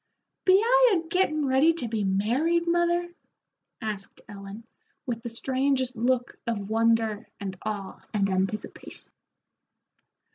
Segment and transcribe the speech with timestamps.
[0.45, 3.13] "Be I a gettin' ready to be married, mother?"
[3.83, 4.65] asked Ellen,
[5.05, 9.05] with the strangest look of wonder and awe and anticipation.